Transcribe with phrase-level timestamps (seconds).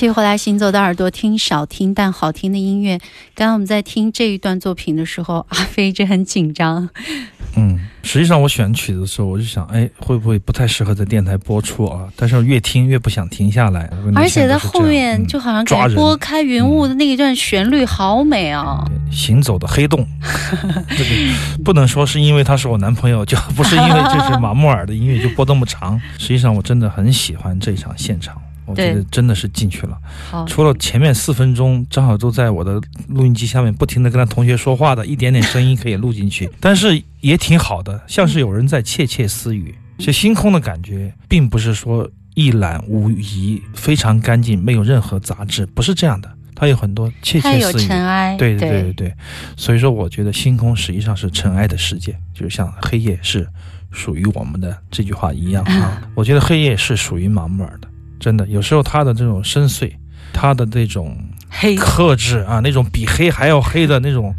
[0.00, 2.96] 继续回来，行走的耳朵听少听但好听的音乐。
[3.34, 6.88] 刚刚我们在听这一段作品的时候，阿飞一直很紧张。
[7.54, 12.08] 嗯，实际上我选曲子的时候，我就想，哎，会不会不太适合在电台播出啊？
[12.16, 13.90] 但是越听越不想停下来。
[14.14, 15.62] 而且在后面嗯就好像
[15.94, 18.82] 拨开云雾的那一段旋律好美啊！
[19.12, 20.08] 行走的黑洞，
[20.96, 21.10] 这个
[21.62, 26.00] 不能说是因为他是我男朋友，就 不是因为这是马木尔的音乐就播那么长。
[26.16, 29.98] 实际上我真的很喜欢这场现场，我觉得真的是进去了。
[30.30, 39.74] 好，除了前面四分钟张小舟在我的录音机下面不停的跟他同学说话的一点点声音可以录进去， 但是也挺好的，像是有人在窃窃私语。
[39.98, 47.86] 这星空的感觉，并不是说一览无遗、非常干净、没有任何杂质，不是这样的，它有很多窃窃私语。
[47.86, 49.14] 尘埃，对对对对对，
[49.58, 53.46] 所以说我觉得星空实际上是尘埃的世界，就是像黑夜是
[53.90, 56.00] 属于我们的这句话一样啊。
[56.16, 57.88] 我觉得黑夜是属于马木尔的，
[58.20, 59.90] 真的，有时候他的这种深邃，
[60.32, 61.16] 他的这种
[61.48, 64.32] 黑克制啊，那种比黑还要黑的那种。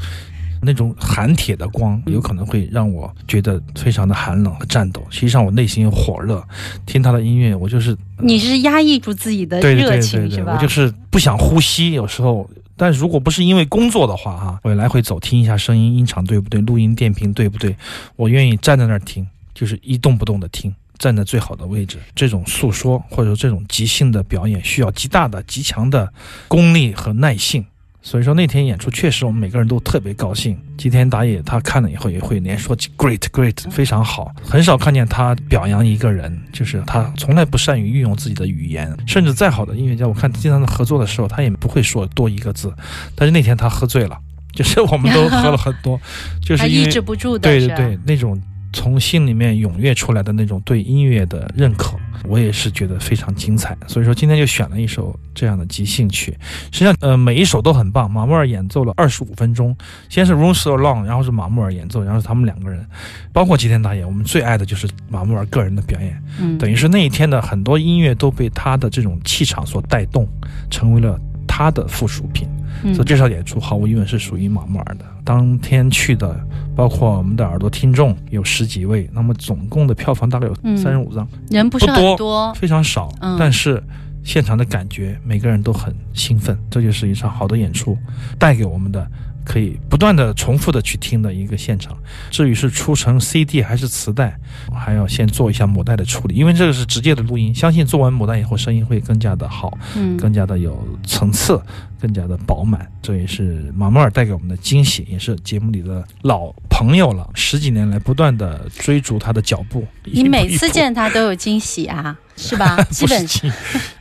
[0.63, 5.03] 那种含铁的光，有可能会让我觉得非常的寒冷和颤抖。
[5.09, 6.39] 实际上，我内心火热，
[6.85, 10.53] 听他的音乐，我就是你是压抑住自己的对对热对对对，情是吧？
[10.53, 12.47] 我就是不想呼吸，有时候。
[12.77, 17.75] 但如果不是因为工作的话，哈，我来回走听一下声音，音场对不对，录音电瓶对不对，
[18.15, 20.71] 我愿意站在那儿听，就是一动不动的听，
[21.01, 21.97] 站在最好的位置。
[22.15, 26.13] 这种诉说或者说这种即兴的表演，需要极大的、极强的
[26.47, 27.65] 功力和耐性。
[28.03, 30.57] 所以说那天演出确实我们每个人都特别高兴。
[30.75, 42.73] 吉田打野他看了以后也会连说 great great 非常好，很少看见他表扬一个人，就是他从来不善于运用自己的语言，甚至再好的音乐家，我看经常在合作的时候他也不会说多一个字。
[43.15, 44.17] 但是那天他喝醉了，
[44.51, 46.01] 就是我们都喝了很多，
[46.43, 48.41] 就是抑制不住的，对对对，那种
[48.73, 53.77] 从心里面踊跃出来的那种对音乐的认可，我也是觉得非常精彩。
[53.87, 56.37] 所以说今天就选了一首这样的即兴曲。
[56.71, 58.09] 实际上，呃，每一首都很棒。
[58.09, 59.75] 马穆尔演奏了二十五分钟，
[60.09, 62.85] 先是 Room So Long，然后是马穆尔演奏，然后是他们两个人，
[63.33, 64.05] 包括吉田打野。
[64.05, 70.27] 我们最爱的就是马穆尔个人的表演，嗯，等于是那一天的很多音乐都被他的这种气场所带动，
[70.69, 71.19] 成为了
[71.61, 72.47] 他的附属品。
[72.83, 75.05] 嗯所以这场演出毫无疑问是属于马穆尔的。
[75.23, 76.35] 当天去的，
[76.75, 83.13] 包括我们的耳朵听众有十几位，那么总共的票房大概有嗯三十五张，人不是很多，非常少。
[83.19, 83.83] 嗯但是
[84.23, 87.95] 现场的感觉，每个人都很兴奋，这就是一场好的演出
[88.39, 89.05] 带给我们的。
[89.43, 91.97] 可以不断的重复的去听的一个现场，
[92.29, 94.35] 至于是出成 CD 还是磁带，
[94.69, 99.77] 我还要先做一下母带的处理，因为这个是直接的录音，相信做完母带以后声音会更加的好。
[99.95, 101.61] 嗯，更加的有层次，
[101.99, 102.89] 更加的饱满。
[103.01, 107.27] 这也是马莫尔带给我们的惊喜，也是节目里的老朋友了。
[107.33, 112.81] 十几年来不断的追逐他的脚步，你每次见他都有惊喜啊， 是吧？
[112.91, 113.51] 基本基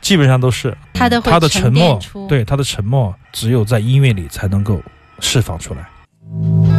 [0.01, 4.81] 基本上都是他的会他的沉沉默，对他的沉默，只有在音乐里才能够
[5.21, 6.70] 释放出来。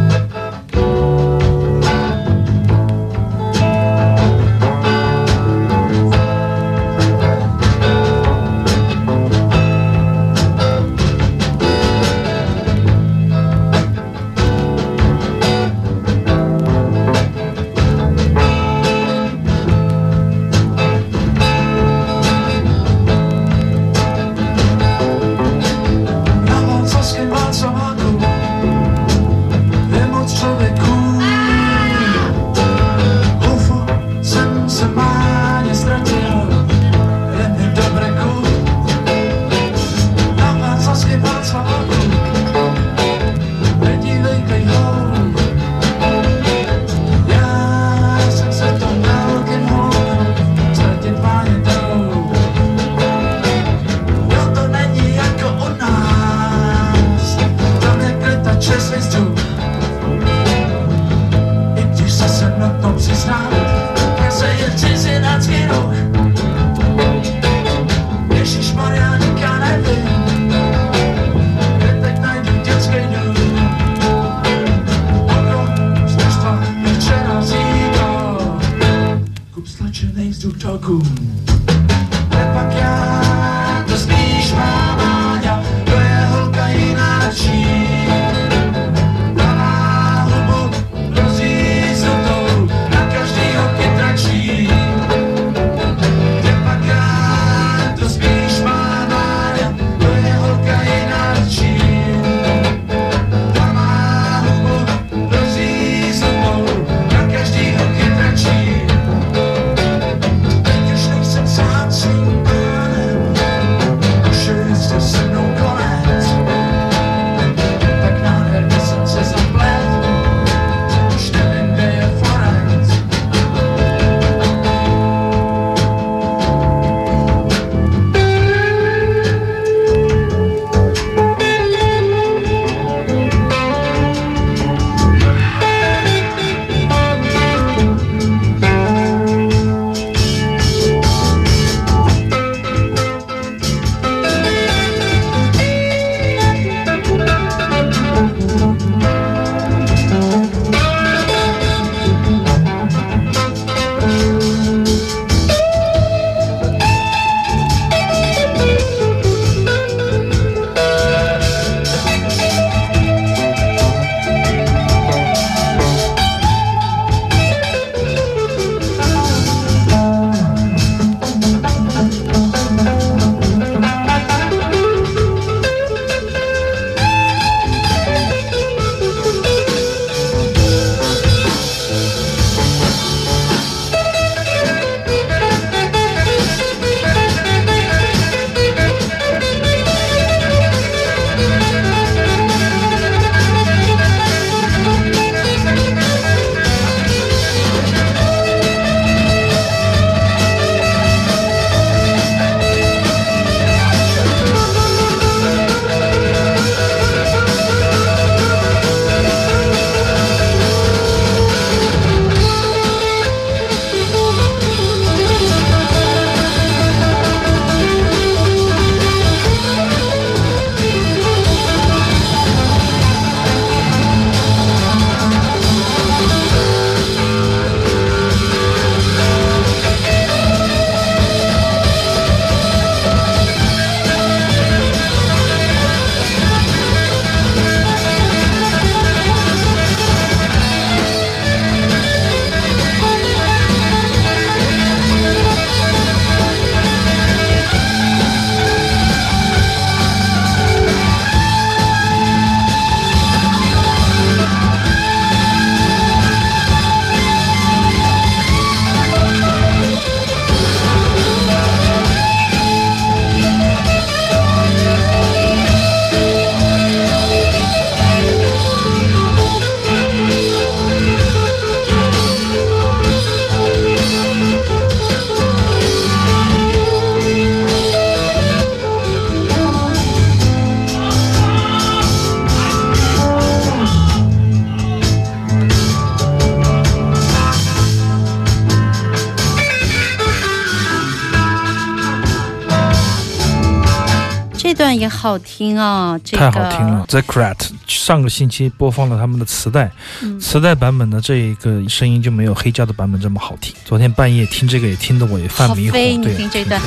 [295.23, 297.05] 好听啊，这个太好听了。
[297.07, 297.55] The Crat
[297.87, 299.89] 上个星期播放了他们的磁带，
[300.21, 303.73] 嗯磁带版本的这一个声音就没有黑胶的版本这么好听。
[303.85, 305.91] 昨天半夜听这个也听得我也犯迷糊。
[305.91, 306.81] 好飞你对，听这段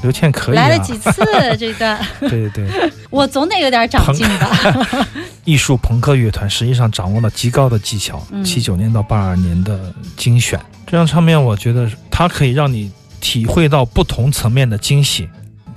[0.00, 1.12] 刘倩可以啊，来了几次
[1.58, 5.06] 这段， 对对对， 我总得有点长进吧。
[5.44, 8.42] 艺术朋克乐团实际上掌握了极高的技巧嗯。
[8.42, 15.28] 七九、年到八二年的精选，这张唱片我觉得它可以让你体会到不同层面的惊喜。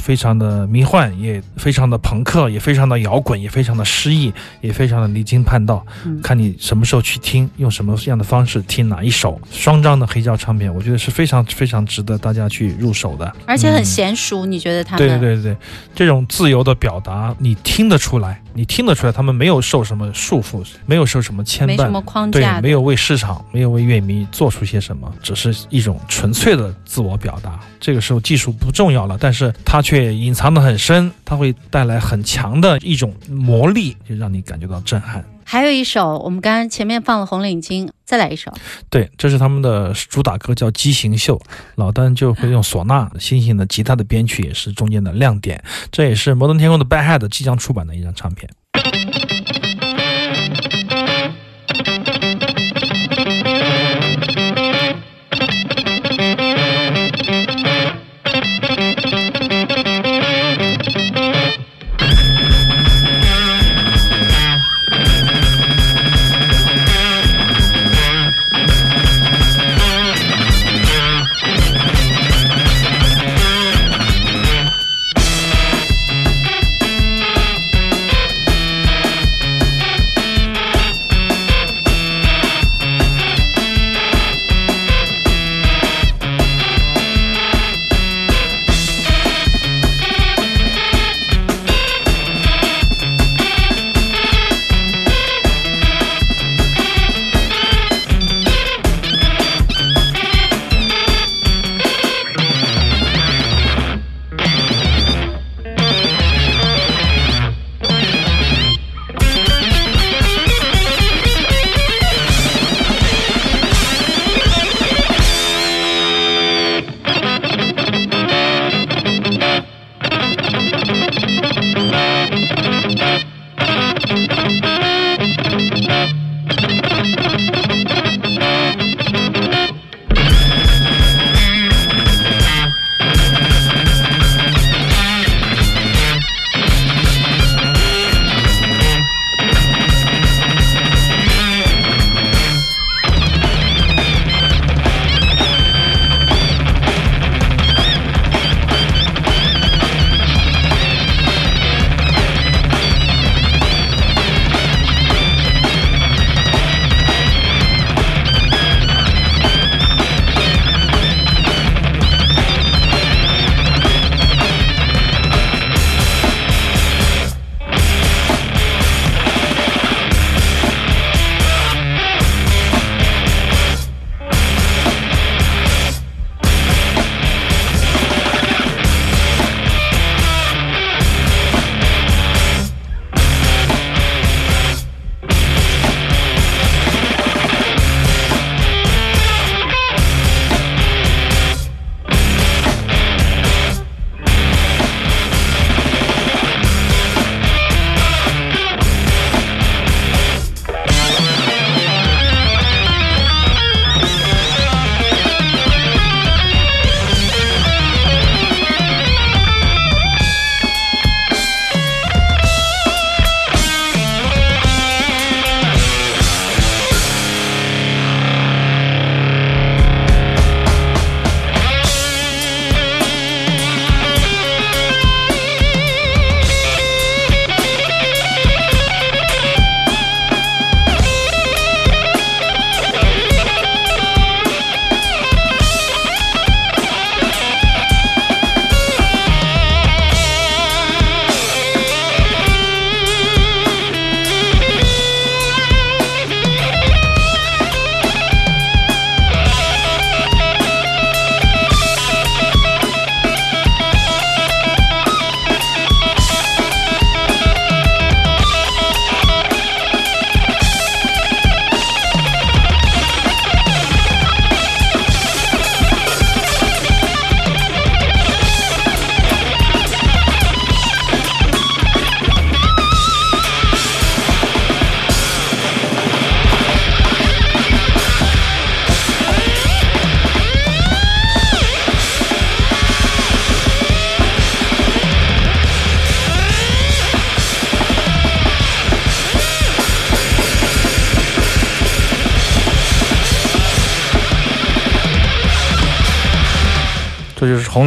[0.03, 5.86] 非常的迷幻，也非常的朋克，也非常的摇滚，也非常的诗意，也非常的离经叛道。
[6.05, 13.33] 嗯看你什么时候去听，用什么样的方式听哪一首双张的黑胶唱片，我觉得是非常非常值得大家去入手的。
[13.45, 15.07] 而且很嗯娴熟，你觉得他对？
[15.07, 15.57] 对对对，
[15.95, 27.60] 这种自由的表达，你听得出来，你听得出来，他们没有受什么束缚，没有受什么牵绊，没什么框对没有为市场，没有为乐迷做出些什么，只是一种纯粹的自我表达。
[27.79, 35.24] 这个时候技术不重要了，但是它却隐藏得很深，它会带来很强的一种魔力，就让你感觉到震撼。
[35.45, 38.51] 还有一首，我们刚刚前面放了《红领巾》，再来一首。
[38.89, 41.38] 对，这是他们的主打歌，叫《畸形秀》。
[41.75, 45.63] 老丹就会用唢呐、星星的吉他的编曲，也是中间的亮点。
[45.91, 48.50] 这也是摩登天空的 Bad Head 即将出版的一张唱片。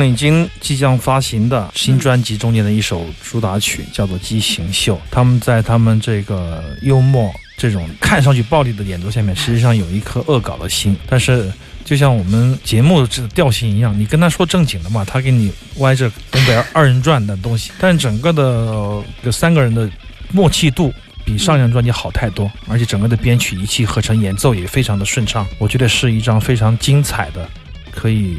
[0.09, 4.97] 已经即将发行的新专辑中间的一首主打曲，叫做《畸形秀》。
[5.11, 10.97] 他们在他们这个幽默、这种看上去暴力的演奏下面，实际上有一颗恶搞的心。
[11.09, 11.53] 但是，
[11.85, 17.73] 就像我们节目这调性一样，你跟他说正经的嘛，他给你歪着东北二人转的东西。
[17.79, 19.91] 但整个的这三个人的
[20.31, 20.93] 默契度。
[21.25, 25.45] 比上一张专辑好太多，而且整个的编曲一气呵成，演奏也非常的顺畅。
[25.59, 27.49] 我觉得是一张非常精彩的，
[27.91, 28.37] 可以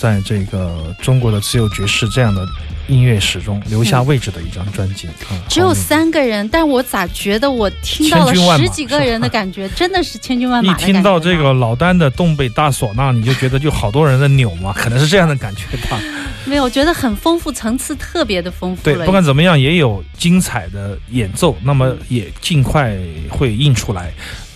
[0.00, 2.46] 在这个中国的自由爵士这样的
[2.88, 5.06] 音乐史中留下位置的一张专辑。
[5.06, 16.00] 啊，只有三个人，但我咋觉得我听到了十几个人的感觉，真的是千军万马一的感觉听到这个老丹的东北大唢呐，你就觉得就好多人在扭嘛，可能是这样的感觉吧。
[16.46, 22.96] 没有，我觉得很丰富，层次特别的丰富对，不管怎么样，也有精彩的演奏，那么也尽快
[23.28, 24.10] 会印出来。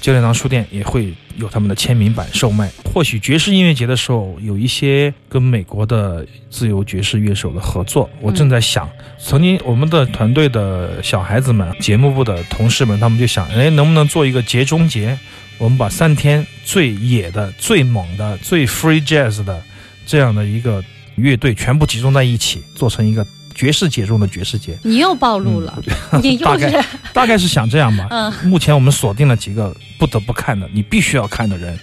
[0.05, 2.71] 九点堂书店也会有他们的签名版售卖。
[2.93, 8.87] 或许爵士音乐节的时候有一些跟美国的自由爵士乐手的合作，我正在想，
[9.19, 15.19] 曾经我们的团队的小孩子们、节目部的同事们，他们就想，哎，能不能做一个节中节？
[15.57, 19.63] 我们把三天最野的、最猛的、最 free jazz 的
[20.05, 24.79] 这样的一个乐队全部集中在一起，做成一个爵士节中的爵士节。
[24.83, 25.79] 你又暴露了，
[26.23, 28.09] 你又大概是大概是想这样吧。
[28.13, 31.79] 嗯目前我们锁定了几个不得不看的、你必须要看的人，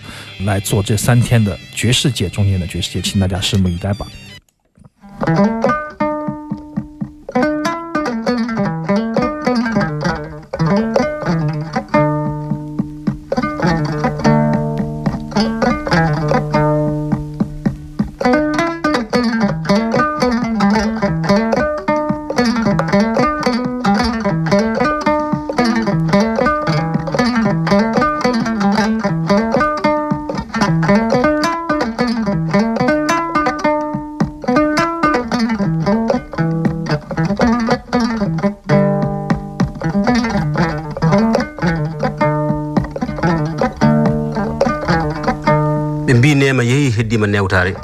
[0.45, 4.07] 来做这三天的爵士节中间的爵士节，请大家拭目以待吧。
[46.31, 47.75] ɓuri nema yeeyi heddima newtare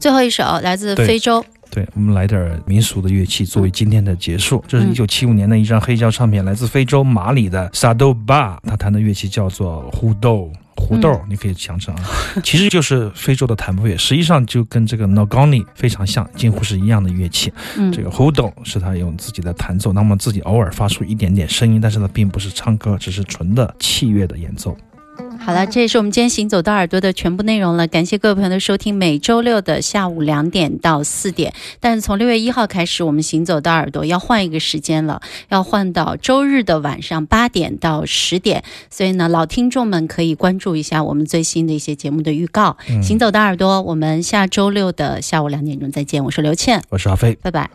[0.00, 4.64] 最后一首来自非洲，对我们来点民俗的乐器作为今天的结束。
[4.66, 10.50] 这是一九七五年的一张黑胶唱片，来自非洲马里的萨豆巴，他弹的乐器叫做胡豆。
[10.88, 12.04] 胡豆，你可以想成啊，
[12.42, 17.52] 其实就是非洲的弹拨乐，实际上就跟这个 nogoni 非常像，几乎是一样的乐器。
[17.76, 24.74] 嗯这个 hudo 是他用自己的弹奏，那么自己偶尔发出一点点声音，但是呢，并不是唱歌，只是纯的器乐的演奏。
[25.48, 27.86] 好了，这也是我们今天行走到耳朵的全部内容了。
[27.86, 31.54] 感谢各位朋友的收听，每周六的下午两点到四点。
[31.80, 38.62] 但是从六月一号开始，我们行走到耳朵要换一个时间了，要换到周日的晚上八点到十点。
[38.90, 42.76] 所以呢，老听众们可以关注一下我们最新的一些节目的预告。
[42.90, 46.22] 嗯行走到耳朵，我们下周六的下午两点钟再见。
[46.22, 47.34] 我是刘倩，我是阿飞。
[47.40, 47.70] 拜拜。